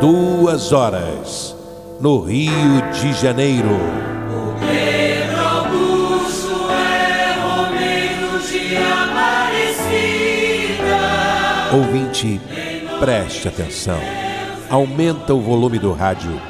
[0.00, 1.54] duas horas,
[2.00, 2.52] no Rio
[2.92, 3.76] de Janeiro.
[4.30, 10.16] O Pedro Augusto é Romeiro de Aparecida.
[11.72, 12.40] Ouvinte,
[13.00, 14.00] preste atenção.
[14.68, 16.40] Aumenta o volume do rádio.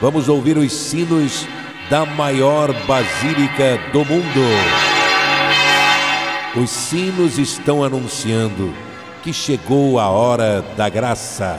[0.00, 1.46] Vamos ouvir os sinos
[1.88, 4.42] da maior basílica do mundo.
[6.54, 8.72] Os sinos estão anunciando
[9.22, 11.58] que chegou a hora da graça,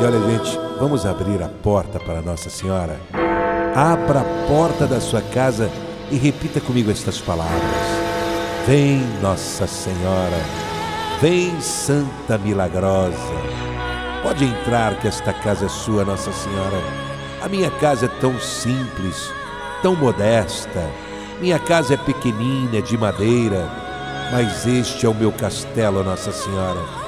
[0.00, 3.00] E olha, gente, vamos abrir a porta para Nossa Senhora.
[3.74, 5.70] Abra a porta da sua casa
[6.10, 7.60] e repita comigo estas palavras:
[8.66, 10.38] Vem, Nossa Senhora,
[11.20, 13.16] vem, Santa Milagrosa.
[14.22, 16.82] Pode entrar, que esta casa é sua, Nossa Senhora.
[17.42, 19.32] A minha casa é tão simples,
[19.80, 20.82] tão modesta.
[21.40, 23.68] Minha casa é pequenina, de madeira,
[24.32, 27.03] mas este é o meu castelo, Nossa Senhora.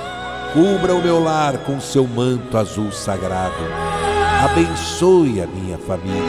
[0.57, 3.62] Cubra o meu lar com seu manto azul sagrado.
[4.43, 6.23] Abençoe a minha família.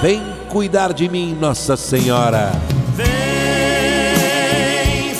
[0.00, 2.50] Vem cuidar de mim, Nossa Senhora.
[2.96, 3.08] Vem,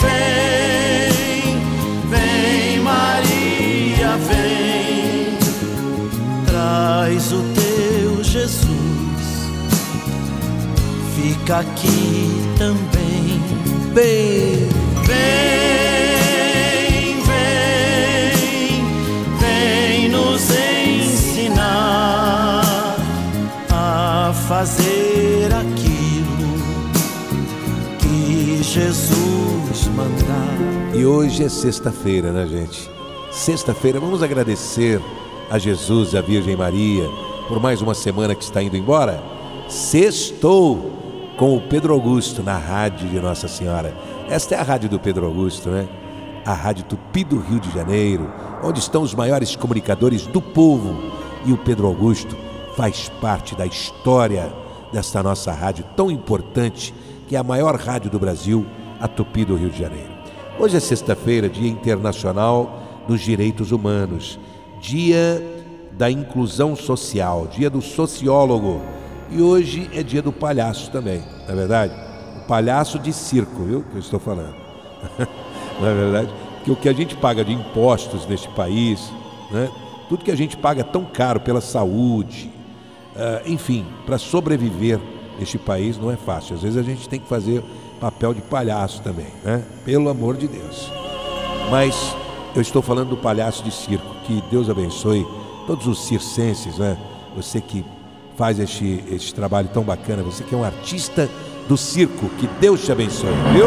[0.01, 1.59] vem,
[2.09, 5.37] vem, Maria, vem,
[6.47, 8.65] traz o teu Jesus,
[11.15, 13.43] fica aqui também.
[13.93, 14.71] Vem,
[15.05, 15.50] Vem,
[31.11, 32.89] hoje é sexta-feira, né, gente?
[33.33, 35.01] Sexta-feira, vamos agradecer
[35.51, 37.09] a Jesus e a Virgem Maria
[37.49, 39.21] por mais uma semana que está indo embora.
[39.69, 40.93] Sextou
[41.37, 43.93] com o Pedro Augusto na rádio de Nossa Senhora.
[44.29, 45.89] Esta é a rádio do Pedro Augusto, né?
[46.47, 48.33] A rádio Tupi do Rio de Janeiro,
[48.63, 50.97] onde estão os maiores comunicadores do povo.
[51.45, 52.37] E o Pedro Augusto
[52.77, 54.53] faz parte da história
[54.93, 56.95] desta nossa rádio tão importante,
[57.27, 58.65] que é a maior rádio do Brasil,
[59.01, 60.20] a Tupi do Rio de Janeiro.
[60.61, 64.39] Hoje é sexta-feira, Dia Internacional dos Direitos Humanos,
[64.79, 65.43] Dia
[65.93, 68.83] da Inclusão Social, Dia do Sociólogo.
[69.31, 71.95] E hoje é dia do palhaço também, não é verdade?
[72.43, 73.83] O palhaço de circo, viu?
[73.85, 74.55] Que eu estou falando.
[75.81, 76.31] não é verdade?
[76.63, 79.11] Que o que a gente paga de impostos neste país,
[79.51, 79.71] né?
[80.11, 82.53] tudo que a gente paga tão caro pela saúde,
[83.17, 85.01] ah, enfim, para sobreviver
[85.39, 86.55] neste país não é fácil.
[86.55, 87.65] Às vezes a gente tem que fazer
[88.01, 89.63] papel de palhaço também, né?
[89.85, 90.91] Pelo amor de Deus.
[91.71, 92.17] Mas
[92.57, 94.17] eu estou falando do palhaço de circo.
[94.25, 95.27] Que Deus abençoe
[95.67, 96.97] todos os circenses, né?
[97.37, 97.85] Você que
[98.37, 101.29] faz este, este trabalho tão bacana, você que é um artista
[101.69, 103.67] do circo, que Deus te abençoe, viu?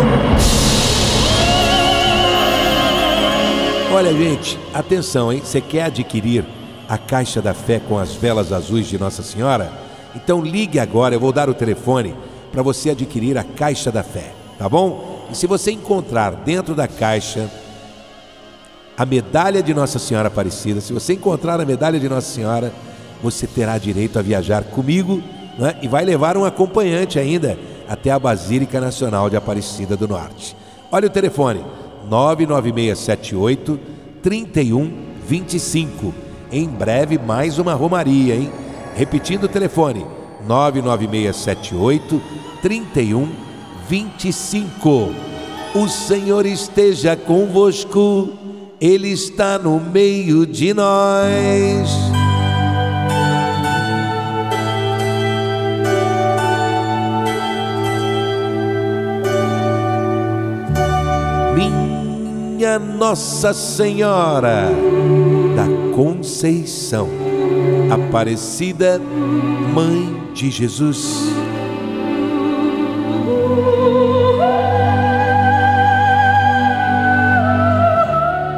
[3.95, 5.41] Olha, gente, atenção, hein?
[5.44, 6.44] Você quer adquirir
[6.89, 9.71] a caixa da fé com as velas azuis de Nossa Senhora?
[10.15, 12.15] Então ligue agora, eu vou dar o telefone
[12.53, 15.25] para você adquirir a caixa da fé, tá bom?
[15.31, 17.50] E se você encontrar dentro da caixa
[18.95, 22.72] a medalha de Nossa Senhora Aparecida, se você encontrar a medalha de Nossa Senhora,
[23.24, 25.19] você terá direito a viajar comigo
[25.57, 25.75] né?
[25.81, 27.57] e vai levar um acompanhante ainda
[27.89, 30.56] até a Basílica Nacional de Aparecida do Norte.
[30.92, 31.66] Olha o telefone:
[32.07, 33.80] 99678
[34.22, 36.13] 3125.
[36.51, 38.51] Em breve, mais uma Romaria, hein?
[38.95, 40.06] Repetindo o telefone:
[40.48, 42.22] 99678
[42.62, 45.12] 3125.
[45.75, 48.30] O Senhor esteja convosco,
[48.80, 51.90] Ele está no meio de nós.
[61.56, 64.69] Minha Nossa Senhora
[65.56, 65.66] da
[65.96, 67.10] Conceição,
[67.92, 69.01] Aparecida,
[69.74, 71.31] Mãe de Jesus.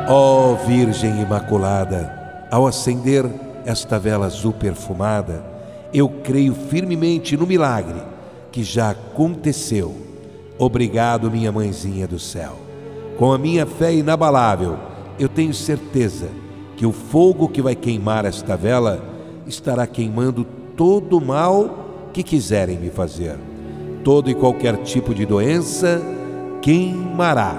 [0.07, 3.25] Ó Virgem Imaculada, ao acender
[3.65, 5.43] esta vela azul perfumada,
[5.93, 8.01] eu creio firmemente no milagre
[8.51, 9.95] que já aconteceu.
[10.57, 12.57] Obrigado, minha mãezinha do céu.
[13.17, 14.77] Com a minha fé inabalável,
[15.19, 16.29] eu tenho certeza
[16.77, 19.03] que o fogo que vai queimar esta vela
[19.47, 20.45] estará queimando
[20.75, 23.37] todo mal que quiserem me fazer.
[24.03, 26.01] Todo e qualquer tipo de doença
[26.61, 27.55] queimará.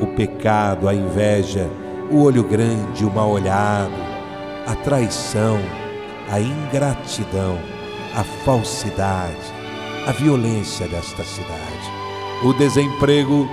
[0.00, 1.68] O pecado, a inveja,
[2.10, 3.92] o olho grande, o mal olhado,
[4.66, 5.58] a traição,
[6.30, 7.58] a ingratidão,
[8.14, 9.52] a falsidade,
[10.06, 11.92] a violência desta cidade.
[12.44, 13.48] O desemprego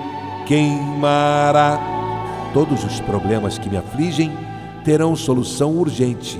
[0.48, 1.80] queimará.
[2.54, 4.32] Todos os problemas que me afligem
[4.84, 6.40] terão solução urgente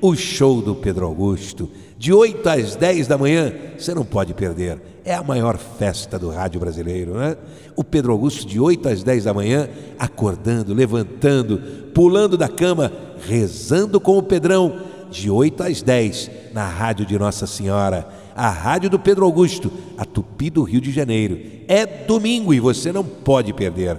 [0.00, 1.68] o show do Pedro Augusto,
[1.98, 4.80] de 8 às 10 da manhã, você não pode perder.
[5.04, 7.36] É a maior festa do rádio brasileiro, né?
[7.76, 9.68] O Pedro Augusto, de 8 às 10 da manhã,
[9.98, 11.58] acordando, levantando,
[11.94, 12.92] pulando da cama,
[13.26, 14.80] rezando com o Pedrão,
[15.10, 20.04] de 8 às 10, na rádio de Nossa Senhora a rádio do Pedro Augusto, a
[20.06, 21.38] Tupi do Rio de Janeiro.
[21.68, 23.98] É domingo e você não pode perder.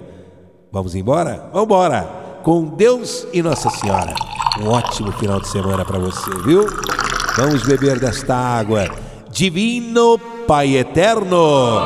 [0.72, 1.48] Vamos embora?
[1.52, 2.02] Vamos embora!
[2.42, 4.31] Com Deus e Nossa Senhora.
[4.60, 6.66] Um ótimo final de semana para você, viu?
[7.36, 8.86] Vamos beber desta água.
[9.30, 11.80] Divino Pai Eterno,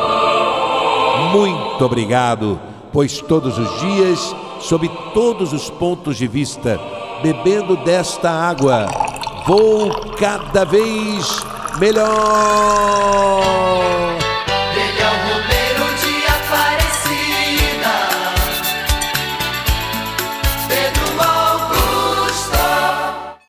[1.32, 2.58] muito obrigado,
[2.92, 6.80] pois todos os dias, sob todos os pontos de vista,
[7.22, 8.86] bebendo desta água,
[9.46, 11.46] vou cada vez
[11.78, 12.16] melhor.